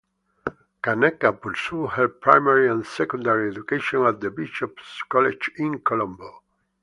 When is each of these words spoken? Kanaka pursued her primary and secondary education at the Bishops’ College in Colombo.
Kanaka 0.81 1.31
pursued 1.31 1.91
her 1.91 2.07
primary 2.09 2.67
and 2.67 2.83
secondary 2.87 3.51
education 3.51 4.01
at 4.01 4.19
the 4.19 4.31
Bishops’ 4.31 5.03
College 5.07 5.51
in 5.57 5.79
Colombo. 5.81 6.41